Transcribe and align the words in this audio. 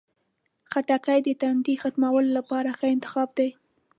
خټکی 0.71 1.19
د 1.25 1.29
تندې 1.41 1.73
ختمولو 1.81 2.29
لپاره 2.37 2.69
ښه 2.77 2.87
انتخاب 2.95 3.29
دی. 3.37 3.49